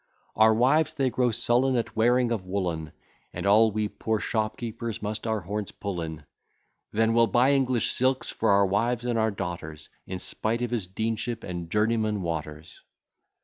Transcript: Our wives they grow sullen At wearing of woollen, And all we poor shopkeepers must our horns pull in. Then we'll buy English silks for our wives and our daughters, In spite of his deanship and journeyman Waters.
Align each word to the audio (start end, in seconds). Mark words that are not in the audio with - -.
Our 0.35 0.55
wives 0.55 0.95
they 0.95 1.11
grow 1.11 1.29
sullen 1.29 1.75
At 1.75 1.95
wearing 1.95 2.31
of 2.31 2.43
woollen, 2.43 2.91
And 3.33 3.45
all 3.45 3.71
we 3.71 3.87
poor 3.87 4.19
shopkeepers 4.19 4.99
must 4.99 5.27
our 5.27 5.41
horns 5.41 5.71
pull 5.71 6.01
in. 6.01 6.25
Then 6.91 7.13
we'll 7.13 7.27
buy 7.27 7.53
English 7.53 7.91
silks 7.91 8.31
for 8.31 8.49
our 8.49 8.65
wives 8.65 9.05
and 9.05 9.19
our 9.19 9.29
daughters, 9.29 9.89
In 10.07 10.17
spite 10.17 10.63
of 10.63 10.71
his 10.71 10.87
deanship 10.87 11.43
and 11.43 11.69
journeyman 11.69 12.23
Waters. 12.23 12.81